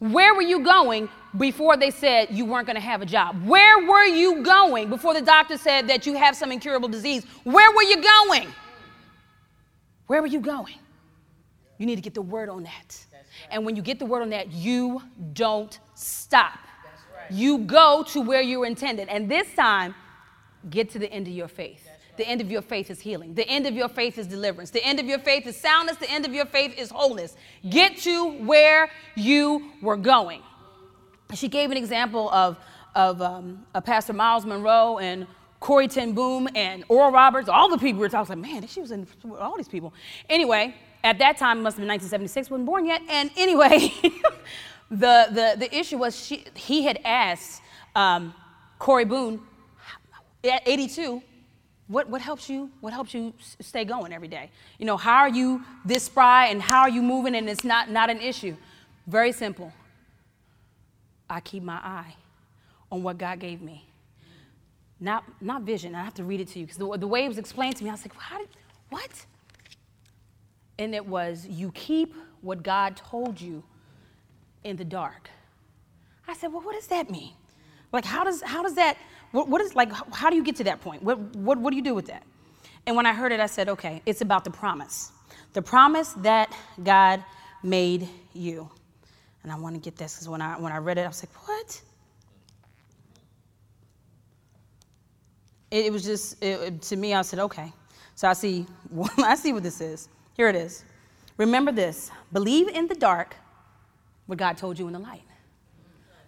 [0.00, 3.46] Where were you going before they said you weren't going to have a job?
[3.46, 7.24] Where were you going before the doctor said that you have some incurable disease?
[7.44, 8.48] Where were you going?
[10.08, 10.74] Where were you going?
[11.78, 13.06] You need to get the word on that.
[13.52, 15.00] And when you get the word on that, you
[15.32, 16.58] don't stop.
[17.30, 19.08] You go to where you were intended.
[19.08, 19.94] And this time,
[20.68, 21.85] get to the end of your faith.
[22.16, 23.34] The end of your faith is healing.
[23.34, 24.70] The end of your faith is deliverance.
[24.70, 25.96] The end of your faith is soundness.
[25.96, 27.36] The end of your faith is wholeness.
[27.68, 30.42] Get to where you were going.
[31.34, 32.56] She gave an example of,
[32.94, 35.26] of, um, Pastor Myles Munroe and
[35.60, 38.40] Corrie ten Boom and Oral Roberts, all the people we were talking.
[38.40, 39.06] like, man, she was in
[39.38, 39.92] all these people.
[40.28, 43.02] Anyway, at that time, it must have been 1976, wasn't born yet.
[43.08, 43.92] And anyway,
[44.90, 47.62] the, the, the issue was she, he had asked
[47.94, 48.34] um,
[48.78, 49.40] Corrie Boone
[50.44, 51.22] at 82,
[51.88, 54.50] what, what helps you what helps you stay going every day?
[54.78, 57.90] You know how are you this spry and how are you moving and it's not
[57.90, 58.56] not an issue?
[59.06, 59.72] Very simple.
[61.30, 62.14] I keep my eye
[62.90, 63.88] on what god gave me.
[64.98, 65.94] Not not vision.
[65.94, 67.84] I have to read it to you because the, the way it was explained to
[67.84, 68.48] me i was like how did
[68.88, 69.26] what?
[70.78, 73.62] And it was you keep what god told you
[74.64, 75.30] in the dark.
[76.26, 77.34] I said well what does that mean?
[77.92, 78.96] Like how does how does that
[79.36, 81.02] what, what is like, how do you get to that point?
[81.02, 82.22] What, what, what do you do with that?
[82.86, 85.12] And when I heard it, I said, okay, it's about the promise.
[85.52, 87.22] The promise that God
[87.62, 88.70] made you.
[89.42, 91.22] And I want to get this because when I, when I read it, I was
[91.22, 91.82] like, what?
[95.70, 97.70] It, it was just, it, to me, I said, okay.
[98.14, 98.66] So I see,
[99.18, 100.08] I see what this is.
[100.34, 100.82] Here it is.
[101.36, 103.36] Remember this believe in the dark
[104.24, 105.24] what God told you in the light.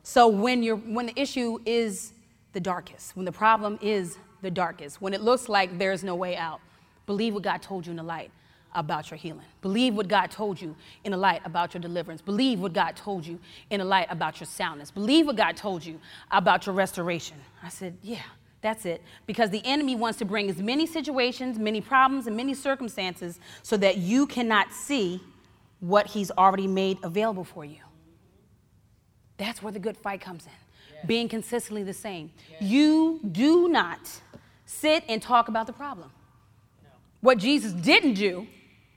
[0.03, 2.13] So when, you're, when the issue is
[2.53, 6.37] the darkest, when the problem is the darkest, when it looks like there's no way
[6.37, 6.61] out,
[7.07, 8.31] believe what God told you in the light
[8.75, 9.45] about your healing.
[9.63, 12.21] Believe what God told you in the light about your deliverance.
[12.21, 13.39] Believe what God told you
[13.71, 14.91] in the light about your soundness.
[14.91, 17.37] Believe what God told you about your restoration.
[17.63, 18.23] I said, Yeah,
[18.61, 19.03] that's it.
[19.27, 23.77] Because the enemy wants to bring as many situations, many problems, and many circumstances so
[23.79, 25.21] that you cannot see
[25.81, 27.79] what he's already made available for you.
[29.39, 30.53] That's where the good fight comes in
[31.07, 32.31] being consistently the same.
[32.61, 34.01] You do not
[34.67, 36.11] sit and talk about the problem.
[37.21, 38.47] What Jesus didn't do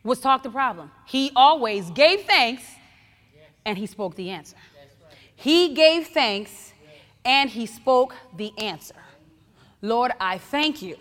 [0.03, 0.91] was talk the problem.
[1.05, 2.63] He always gave thanks
[3.65, 4.57] and he spoke the answer.
[5.35, 6.73] He gave thanks
[7.23, 8.95] and he spoke the answer.
[9.81, 10.97] Lord, I thank you.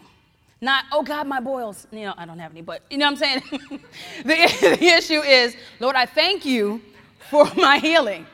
[0.63, 1.87] Not, oh God, my boils.
[1.91, 3.43] You know, I don't have any, but you know what I'm saying?
[4.25, 6.83] the, the issue is, Lord, I thank you
[7.31, 8.27] for my healing.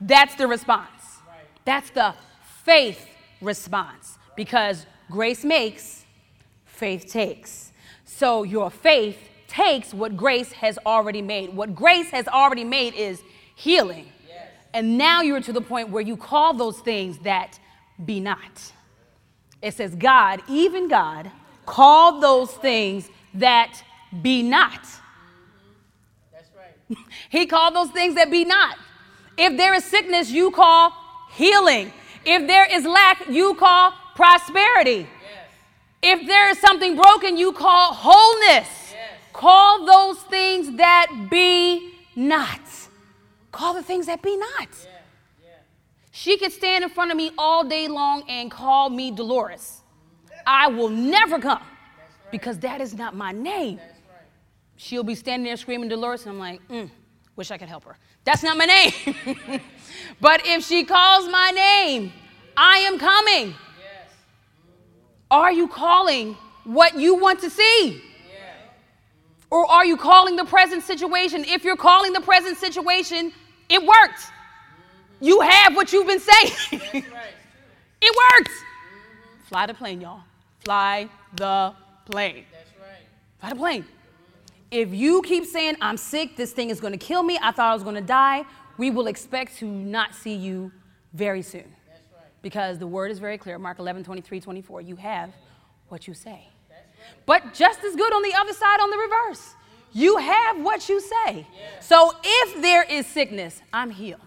[0.00, 0.93] That's the response.
[1.64, 2.14] That's the
[2.64, 3.08] faith
[3.40, 6.04] response because grace makes,
[6.64, 7.72] faith takes.
[8.04, 11.54] So your faith takes what grace has already made.
[11.54, 13.22] What grace has already made is
[13.54, 14.10] healing.
[14.28, 14.48] Yes.
[14.72, 17.58] And now you're to the point where you call those things that
[18.04, 18.72] be not.
[19.62, 21.30] It says, God, even God,
[21.66, 23.82] called those things that
[24.22, 24.82] be not.
[26.32, 26.98] That's right.
[27.30, 28.76] he called those things that be not.
[29.38, 30.92] If there is sickness, you call
[31.34, 31.92] healing.
[32.24, 35.06] If there is lack, you call prosperity.
[35.22, 36.18] Yes.
[36.20, 38.68] If there is something broken, you call wholeness.
[38.92, 39.18] Yes.
[39.32, 42.60] Call those things that be not.
[43.52, 44.68] Call the things that be not.
[44.70, 44.90] Yeah.
[45.42, 45.50] Yeah.
[46.12, 49.82] She could stand in front of me all day long and call me Dolores.
[50.46, 52.30] I will never come right.
[52.30, 53.76] because that is not my name.
[53.76, 53.86] Right.
[54.76, 56.90] She'll be standing there screaming Dolores, and I'm like, mm,
[57.36, 57.96] Wish I could help her.
[58.24, 58.92] That's not my name.
[60.20, 62.12] but if she calls my name,
[62.56, 63.48] I am coming.
[63.48, 64.10] Yes.
[65.30, 68.02] Are you calling what you want to see?
[69.54, 71.44] Or are you calling the present situation?
[71.44, 73.32] If you're calling the present situation,
[73.68, 74.20] it worked.
[75.20, 76.52] You have what you've been saying.
[76.82, 77.04] right.
[78.02, 78.50] it works.
[78.50, 79.44] Mm-hmm.
[79.44, 80.22] Fly the plane, y'all.
[80.64, 81.72] Fly the
[82.10, 82.44] plane.
[82.50, 83.06] That's right.
[83.38, 83.84] Fly the plane.
[84.72, 87.70] If you keep saying, I'm sick, this thing is going to kill me, I thought
[87.70, 88.44] I was going to die,
[88.76, 90.72] we will expect to not see you
[91.12, 91.62] very soon.
[91.62, 92.22] Right.
[92.42, 94.80] Because the word is very clear Mark 11, 23, 24.
[94.80, 95.32] You have
[95.88, 96.48] what you say.
[97.26, 99.54] But just as good on the other side, on the reverse.
[99.92, 101.46] You have what you say.
[101.80, 104.20] So if there is sickness, I'm healed.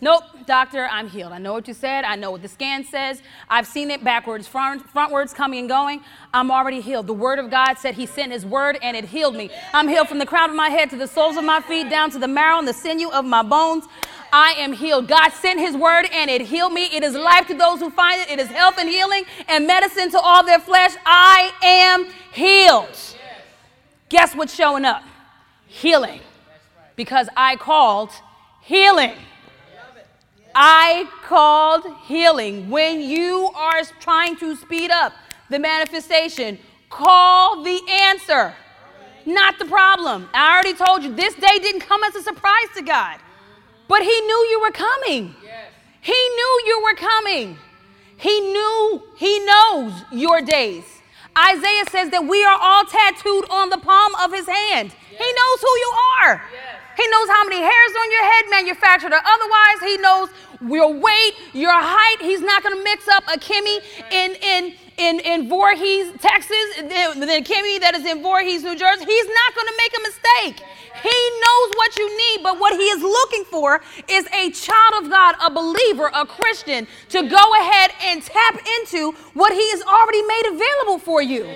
[0.00, 1.32] Nope, doctor, I'm healed.
[1.32, 2.04] I know what you said.
[2.04, 3.22] I know what the scan says.
[3.48, 6.02] I've seen it backwards, front, frontwards, coming and going.
[6.32, 7.06] I'm already healed.
[7.06, 9.50] The word of God said he sent his word and it healed me.
[9.72, 12.10] I'm healed from the crown of my head to the soles of my feet, down
[12.10, 13.84] to the marrow and the sinew of my bones.
[14.32, 15.06] I am healed.
[15.06, 16.86] God sent his word and it healed me.
[16.86, 18.28] It is life to those who find it.
[18.30, 20.90] It is health and healing and medicine to all their flesh.
[21.06, 22.98] I am healed.
[24.08, 25.04] Guess what's showing up?
[25.66, 26.20] Healing.
[26.96, 28.10] Because I called
[28.60, 29.14] healing.
[30.54, 32.70] I called healing.
[32.70, 35.12] When you are trying to speed up
[35.50, 36.58] the manifestation,
[36.90, 38.54] call the answer,
[39.26, 40.28] not the problem.
[40.32, 43.18] I already told you this day didn't come as a surprise to God.
[43.88, 45.34] But he knew you were coming.
[46.00, 47.58] He knew you were coming.
[48.16, 50.84] He knew, he knows your days.
[51.36, 54.94] Isaiah says that we are all tattooed on the palm of his hand.
[55.10, 56.42] He knows who you are.
[56.96, 59.78] He knows how many hairs on your head, manufactured or otherwise.
[59.82, 60.28] He knows
[60.60, 62.16] your weight, your height.
[62.20, 63.80] He's not going to mix up a Kimmy
[64.10, 69.04] in, in, in, in Voorhees, Texas, the Kimmy that is in Voorhees, New Jersey.
[69.04, 70.66] He's not going to make a mistake.
[71.02, 75.10] He knows what you need, but what he is looking for is a child of
[75.10, 80.22] God, a believer, a Christian, to go ahead and tap into what he has already
[80.22, 81.54] made available for you.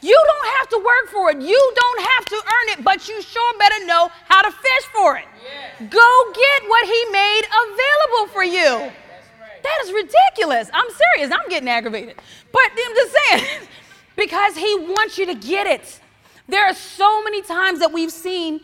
[0.00, 1.40] You don't have to work for it.
[1.42, 5.16] You don't have to earn it, but you sure better know how to fish for
[5.16, 5.26] it.
[5.42, 5.90] Yes.
[5.90, 8.76] Go get what he made available for you.
[8.76, 9.62] Right.
[9.62, 10.70] That is ridiculous.
[10.72, 11.32] I'm serious.
[11.32, 12.16] I'm getting aggravated.
[12.52, 13.68] But I'm just saying,
[14.16, 16.00] because he wants you to get it.
[16.48, 18.60] There are so many times that we've seen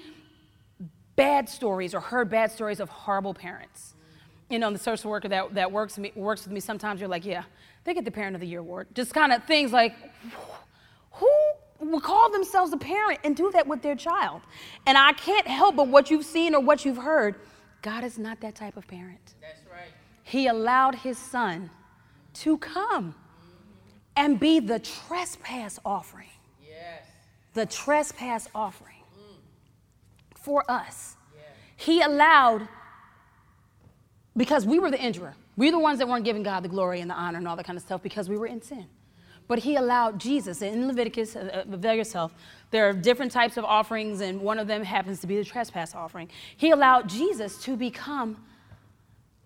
[1.16, 3.94] bad stories or heard bad stories of horrible parents.
[4.50, 7.24] You know, the social worker that, that works, me, works with me, sometimes you're like,
[7.24, 7.44] yeah,
[7.84, 8.88] they get the Parent of the Year award.
[8.94, 9.94] Just kind of things like,
[11.16, 11.30] who
[11.80, 14.42] would call themselves a parent and do that with their child?
[14.86, 17.36] And I can't help but what you've seen or what you've heard.
[17.82, 19.34] God is not that type of parent.
[19.40, 19.92] That's right.
[20.22, 21.70] He allowed his son
[22.34, 23.14] to come
[24.16, 26.28] and be the trespass offering
[26.66, 27.02] Yes.
[27.54, 30.38] the trespass offering mm.
[30.38, 31.16] for us.
[31.76, 32.66] He allowed,
[34.36, 37.00] because we were the injurer, we were the ones that weren't giving God the glory
[37.00, 38.86] and the honor and all that kind of stuff because we were in sin.
[39.48, 42.34] But he allowed Jesus, in Leviticus, uh, uh, avail yourself,
[42.70, 45.94] there are different types of offerings, and one of them happens to be the trespass
[45.94, 46.28] offering.
[46.56, 48.36] He allowed Jesus to become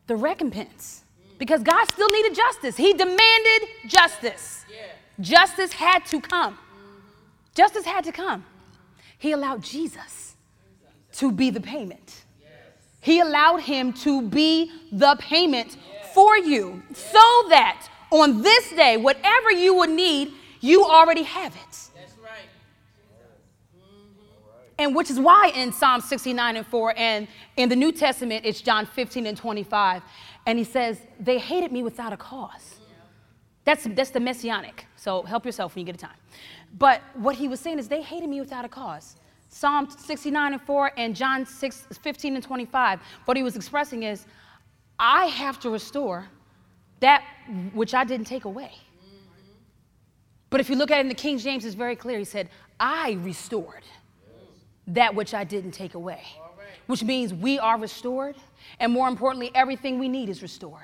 [0.06, 1.04] the recompense
[1.38, 2.76] because God still needed justice.
[2.76, 4.64] He demanded justice.
[4.70, 4.86] Yeah.
[5.20, 6.58] Justice had to come.
[7.54, 8.44] Justice had to come.
[9.18, 10.36] He allowed Jesus
[11.12, 12.24] to be the payment.
[13.00, 15.76] He allowed him to be the payment
[16.14, 21.90] for you so that on this day, whatever you would need, you already have it.
[21.94, 22.48] That's right.
[24.78, 28.60] And which is why in Psalm 69 and 4 and in the New Testament, it's
[28.60, 30.02] John 15 and 25.
[30.46, 32.76] And he says, They hated me without a cause.
[33.64, 34.86] That's, that's the messianic.
[34.96, 36.16] So help yourself when you get a time.
[36.78, 39.16] But what he was saying is they hated me without a cause.
[39.48, 43.00] Psalm 69 and 4 and John 6, 15 and 25.
[43.24, 44.26] What he was expressing is,
[44.98, 46.28] I have to restore
[47.00, 47.24] that
[47.72, 48.72] which I didn't take away.
[50.50, 52.18] But if you look at it in the King James, it's very clear.
[52.18, 53.84] He said, I restored
[54.88, 56.22] that which I didn't take away,
[56.86, 58.34] which means we are restored.
[58.80, 60.82] And more importantly, everything we need is restored.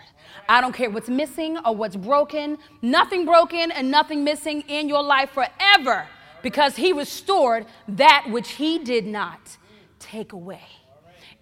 [0.48, 5.02] I don't care what's missing or what's broken, nothing broken and nothing missing in your
[5.02, 6.06] life forever
[6.42, 9.56] because He restored that which He did not
[9.98, 10.62] take away.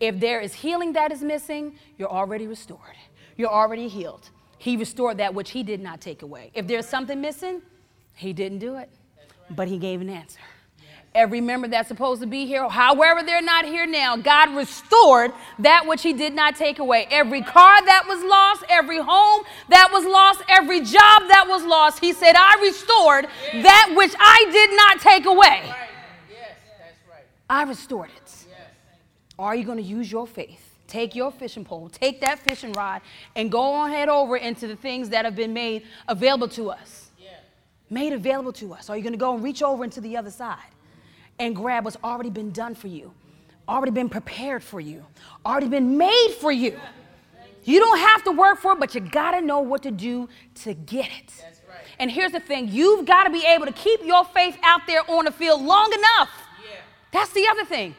[0.00, 2.96] If there is healing that is missing, you're already restored.
[3.36, 4.30] You're already healed.
[4.64, 6.50] He restored that which He did not take away.
[6.54, 7.60] If there's something missing,
[8.14, 8.88] He didn't do it,
[9.50, 10.40] but He gave an answer
[11.14, 15.86] every member that's supposed to be here, however they're not here now, God restored that
[15.86, 17.06] which He did not take away.
[17.10, 22.00] Every car that was lost, every home that was lost, every job that was lost,
[22.00, 23.26] He said, I restored
[23.62, 25.72] that which I did not take away.
[27.48, 28.46] I restored it.
[29.38, 30.63] Are you going to use your faith?
[30.86, 33.00] Take your fishing pole, take that fishing rod,
[33.34, 37.10] and go on head over into the things that have been made available to us.
[37.18, 37.30] Yeah.
[37.88, 38.90] Made available to us.
[38.90, 40.58] Are you going to go and reach over into the other side
[41.38, 43.12] and grab what's already been done for you,
[43.66, 45.04] already been prepared for you,
[45.44, 46.78] already been made for you?
[47.64, 50.28] You don't have to work for it, but you got to know what to do
[50.56, 51.32] to get it.
[51.66, 51.78] Right.
[51.98, 55.00] And here's the thing you've got to be able to keep your faith out there
[55.10, 56.30] on the field long enough.
[56.62, 56.76] Yeah.
[57.10, 57.94] That's the other thing.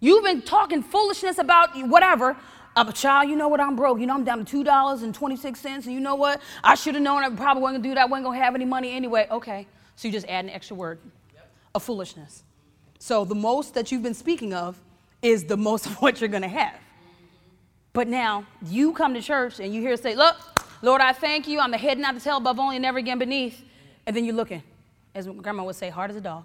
[0.00, 2.36] You've been talking foolishness about whatever.
[2.76, 3.60] I'm a child, you know what?
[3.60, 3.98] I'm broke.
[3.98, 5.64] You know, I'm down to $2.26.
[5.64, 6.40] And you know what?
[6.62, 8.02] I should have known I probably wasn't going to do that.
[8.02, 9.26] I wasn't going to have any money anyway.
[9.30, 9.66] Okay.
[9.96, 11.00] So you just add an extra word
[11.34, 11.50] yep.
[11.74, 12.44] of foolishness.
[13.00, 14.80] So the most that you've been speaking of
[15.22, 16.78] is the most of what you're going to have.
[17.92, 20.36] But now you come to church and you hear say, Look,
[20.82, 21.58] Lord, I thank you.
[21.58, 23.64] I'm the head, not the tail, above only, and never again beneath.
[24.06, 24.62] And then you're looking,
[25.16, 26.44] as grandma would say, hard as a dog.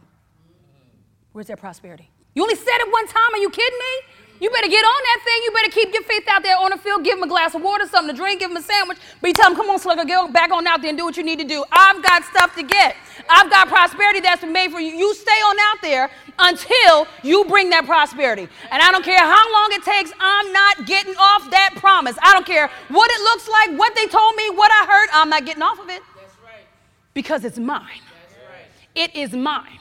[1.31, 2.09] Where's that prosperity?
[2.35, 3.33] You only said it one time.
[3.33, 4.13] Are you kidding me?
[4.39, 5.39] You better get on that thing.
[5.45, 7.05] You better keep your faith out there on the field.
[7.05, 8.97] Give him a glass of water, something to drink, give him a sandwich.
[9.21, 11.15] But you tell him, come on, Slugger, get back on out there and do what
[11.15, 11.63] you need to do.
[11.71, 12.97] I've got stuff to get.
[13.29, 14.93] I've got prosperity that's been made for you.
[14.93, 18.49] You stay on out there until you bring that prosperity.
[18.69, 22.17] And I don't care how long it takes, I'm not getting off that promise.
[22.21, 25.29] I don't care what it looks like, what they told me, what I heard, I'm
[25.29, 26.01] not getting off of it.
[26.19, 26.65] That's right.
[27.13, 28.01] Because it's mine.
[28.11, 29.09] That's right.
[29.11, 29.79] It is mine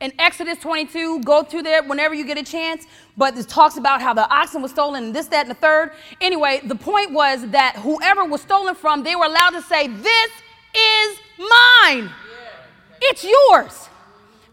[0.00, 2.86] in Exodus 22, go through there whenever you get a chance.
[3.16, 5.92] But it talks about how the oxen was stolen and this, that, and the third.
[6.20, 10.30] Anyway, the point was that whoever was stolen from, they were allowed to say, This
[10.76, 12.10] is mine.
[13.00, 13.88] It's yours.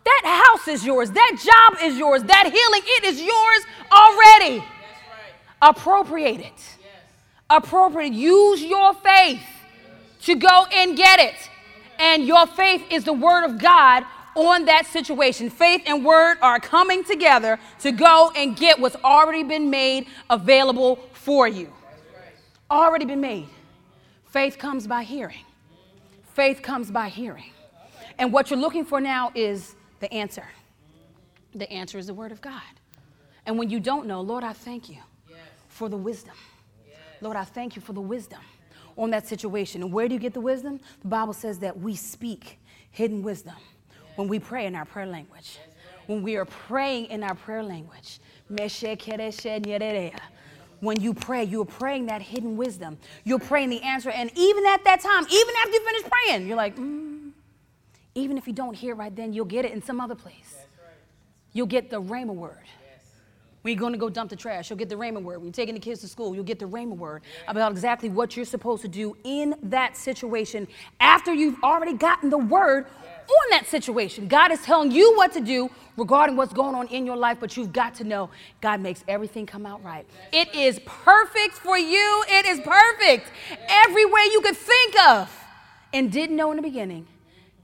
[0.06, 1.12] That house is yours.
[1.12, 2.24] That job is yours.
[2.24, 4.64] That healing, it is yours already.
[5.62, 6.78] Appropriate it.
[7.50, 8.14] Appropriate.
[8.14, 9.44] Use your faith
[10.24, 11.36] to go and get it.
[12.00, 14.04] And your faith is the word of God
[14.36, 15.50] on that situation.
[15.50, 20.98] Faith and word are coming together to go and get what's already been made available
[21.14, 21.72] for you.
[22.70, 23.48] Already been made.
[24.26, 25.46] Faith comes by hearing.
[26.34, 27.52] Faith comes by hearing.
[28.18, 30.46] And what you're looking for now is the answer.
[31.54, 32.62] The answer is the word of God.
[33.46, 34.98] And when you don't know, Lord, I thank you
[35.68, 36.34] for the wisdom.
[37.22, 38.40] Lord, I thank you for the wisdom
[38.98, 39.82] on that situation.
[39.82, 40.80] And where do you get the wisdom?
[41.02, 42.60] The Bible says that we speak
[42.92, 43.56] hidden wisdom
[44.16, 45.58] when we pray in our prayer language.
[46.08, 48.20] When we are praying in our prayer language.
[50.80, 52.98] When you pray, you're praying that hidden wisdom.
[53.24, 54.10] You're praying the answer.
[54.10, 57.32] And even at that time, even after you finish praying, you're like, mm.
[58.16, 60.58] even if you don't hear right then, you'll get it in some other place.
[61.54, 62.58] You'll get the Rhema word.
[63.64, 65.38] When you're going to go dump the trash, you'll get the Rhema word.
[65.38, 68.36] When you're taking the kids to school, you'll get the Rhema word about exactly what
[68.36, 70.68] you're supposed to do in that situation
[71.00, 74.28] after you've already gotten the word on that situation.
[74.28, 77.56] God is telling you what to do regarding what's going on in your life, but
[77.56, 80.06] you've got to know God makes everything come out right.
[80.34, 82.26] It is perfect for you.
[82.28, 83.32] It is perfect
[83.70, 85.34] every way you could think of
[85.94, 87.08] and didn't know in the beginning.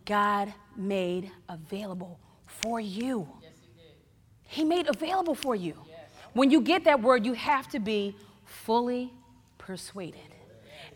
[0.06, 3.28] God made available for you.
[4.44, 5.76] He made available for you.
[6.34, 8.16] When you get that word, you have to be
[8.46, 9.14] fully
[9.58, 10.22] persuaded.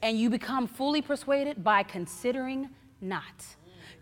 [0.01, 2.69] And you become fully persuaded by considering
[3.01, 3.45] not.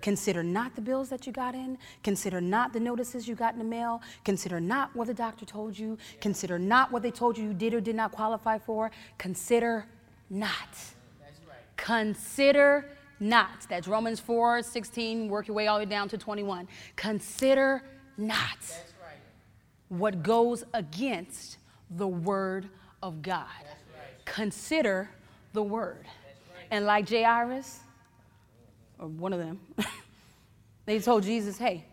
[0.01, 1.77] Consider not the bills that you got in.
[2.03, 4.01] Consider not the notices you got in the mail.
[4.25, 5.97] Consider not what the doctor told you.
[6.19, 8.91] Consider not what they told you you did or did not qualify for.
[9.17, 9.85] Consider
[10.29, 10.75] not.
[11.77, 12.85] Consider
[13.19, 13.67] not.
[13.69, 15.29] That's Romans 4 16.
[15.29, 16.67] Work your way all the way down to 21.
[16.95, 17.83] Consider
[18.17, 18.57] not.
[19.91, 21.57] What goes against
[21.89, 22.69] the word
[23.03, 23.45] of God.
[23.65, 24.25] Right.
[24.25, 25.09] Consider
[25.51, 26.05] the word.
[26.71, 27.81] And like Jairus,
[28.97, 29.59] or one of them,
[30.85, 31.83] they told Jesus, hey,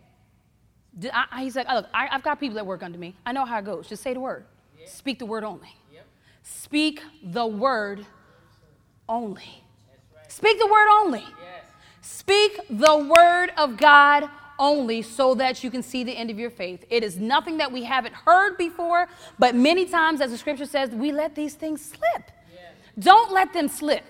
[1.11, 3.15] I, he's like, look, I, have got people that work under me.
[3.25, 3.89] I know how it goes.
[3.89, 4.45] Just say the word.
[4.79, 4.87] Yep.
[4.87, 5.75] Speak the word only.
[5.93, 6.05] Yep.
[6.43, 8.05] Speak the word
[9.09, 9.61] only.
[10.15, 10.31] Right.
[10.31, 11.19] Speak the word only.
[11.19, 11.63] Yes.
[12.01, 14.29] Speak the word of God
[14.59, 16.85] only so that you can see the end of your faith.
[16.89, 19.07] It is nothing that we haven't heard before,
[19.39, 22.31] but many times, as the scripture says, we let these things slip.
[22.99, 24.03] Don't let them slip.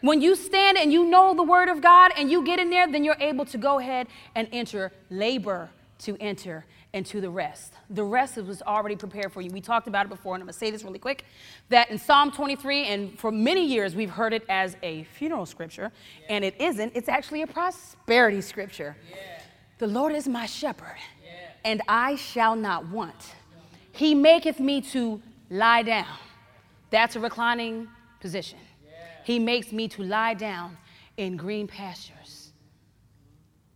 [0.00, 2.90] When you stand and you know the word of God and you get in there,
[2.90, 5.70] then you're able to go ahead and enter, labor
[6.00, 7.72] to enter into the rest.
[7.88, 9.50] The rest was already prepared for you.
[9.50, 11.24] We talked about it before, and I'm to say this really quick
[11.68, 15.90] that in Psalm 23, and for many years we've heard it as a funeral scripture,
[16.20, 16.26] yeah.
[16.30, 16.92] and it isn't.
[16.94, 18.96] It's actually a prosperity scripture.
[19.10, 19.41] Yeah.
[19.82, 21.00] The Lord is my shepherd,
[21.64, 23.34] and I shall not want.
[23.90, 25.20] He maketh me to
[25.50, 26.06] lie down.
[26.90, 27.88] That's a reclining
[28.20, 28.60] position.
[29.24, 30.76] He makes me to lie down
[31.16, 32.52] in green pastures.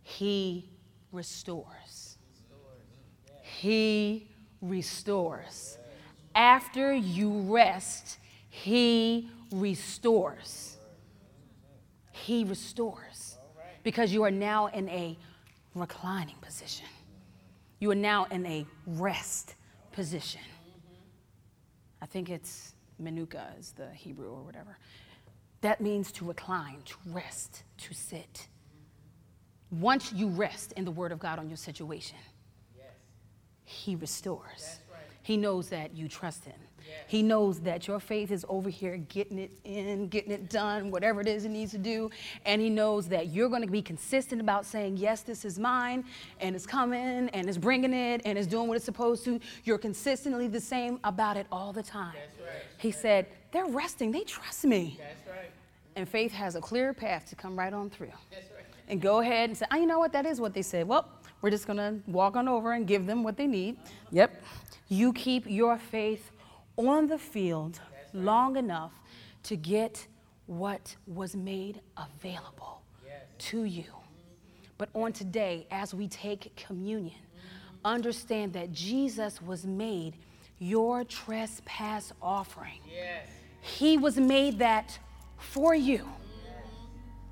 [0.01, 0.69] He
[1.11, 2.17] restores.
[3.41, 4.29] He
[4.61, 5.77] restores.
[6.33, 8.17] After you rest,
[8.49, 10.77] He restores.
[12.13, 13.37] He restores.
[13.83, 15.17] Because you are now in a
[15.79, 16.87] reclining position.
[17.79, 19.55] You are now in a rest
[19.91, 20.41] position.
[22.01, 24.77] I think it's Menuka is the Hebrew or whatever.
[25.61, 28.47] That means to recline, to rest, to sit.
[29.71, 32.17] Once you rest in the Word of God on your situation,
[32.75, 32.85] yes.
[33.65, 34.79] He restores.
[34.91, 35.01] Right.
[35.23, 36.59] He knows that you trust Him.
[37.07, 41.21] He knows that your faith is over here getting it in, getting it done, whatever
[41.21, 42.09] it is it needs to do.
[42.45, 46.03] And He knows that you're going to be consistent about saying, Yes, this is mine,
[46.39, 49.39] and it's coming, and it's bringing it, and it's doing what it's supposed to.
[49.63, 52.15] You're consistently the same about it all the time.
[52.15, 52.63] Right.
[52.77, 54.99] He said, They're resting, they trust me.
[54.99, 55.49] Right.
[55.95, 58.11] And faith has a clear path to come right on through
[58.87, 60.87] and go ahead and say, oh, you know what, that is what they said.
[60.87, 61.07] Well,
[61.41, 63.77] we're just going to walk on over and give them what they need.
[64.11, 64.43] Yep.
[64.89, 66.31] You keep your faith
[66.77, 67.79] on the field
[68.13, 68.91] long enough
[69.43, 70.07] to get
[70.45, 72.81] what was made available
[73.37, 73.85] to you.
[74.77, 77.19] But on today, as we take communion,
[77.83, 80.15] understand that Jesus was made
[80.59, 82.79] your trespass offering.
[82.91, 83.27] Yes.
[83.61, 84.97] He was made that
[85.37, 86.07] for you.